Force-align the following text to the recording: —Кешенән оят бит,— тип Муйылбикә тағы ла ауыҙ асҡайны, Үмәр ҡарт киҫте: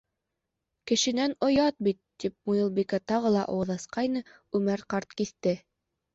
—Кешенән 0.91 1.35
оят 1.47 1.77
бит,— 1.87 1.99
тип 2.23 2.33
Муйылбикә 2.51 3.01
тағы 3.13 3.33
ла 3.37 3.45
ауыҙ 3.53 3.75
асҡайны, 3.77 4.27
Үмәр 4.61 4.87
ҡарт 4.97 5.17
киҫте: 5.23 5.57